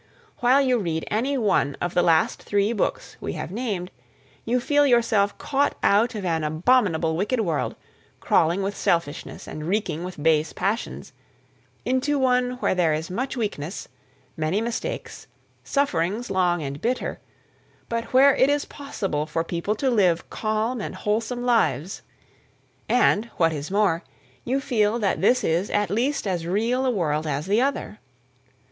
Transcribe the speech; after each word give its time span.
While 0.39 0.61
you 0.61 0.79
read 0.79 1.07
any 1.11 1.37
one 1.37 1.77
of 1.79 1.93
the 1.93 2.01
last 2.01 2.41
three 2.41 2.73
books 2.73 3.17
we 3.21 3.33
have 3.33 3.51
named, 3.51 3.91
you 4.45 4.59
feel 4.59 4.87
yourself 4.87 5.37
caught 5.37 5.75
out 5.83 6.15
of 6.15 6.25
an 6.25 6.43
abominable 6.43 7.15
wicked 7.15 7.41
world, 7.41 7.75
crawling 8.19 8.63
with 8.63 8.75
selfishness 8.75 9.45
and 9.47 9.67
reeking 9.67 10.03
with 10.03 10.23
base 10.23 10.53
passions, 10.53 11.13
into 11.85 12.17
one 12.17 12.53
where 12.53 12.73
there 12.73 12.95
is 12.95 13.11
much 13.11 13.37
weakness, 13.37 13.87
many 14.35 14.59
mistakes, 14.59 15.27
sufferings 15.63 16.31
long 16.31 16.63
and 16.63 16.81
bitter, 16.81 17.19
but 17.87 18.05
where 18.05 18.35
it 18.35 18.49
is 18.49 18.65
possible 18.65 19.27
for 19.27 19.43
people 19.43 19.75
to 19.75 19.91
live 19.91 20.27
calm 20.31 20.81
and 20.81 20.95
wholesome 20.95 21.45
lives; 21.45 22.01
and, 22.89 23.25
what 23.37 23.53
is 23.53 23.69
more, 23.69 24.03
you 24.45 24.59
feel 24.59 24.97
that 24.97 25.21
this 25.21 25.43
is 25.43 25.69
at 25.69 25.91
least 25.91 26.25
as 26.25 26.47
real 26.47 26.87
a 26.87 26.89
world 26.89 27.27
as 27.27 27.45
the 27.45 27.61
other. 27.61 27.99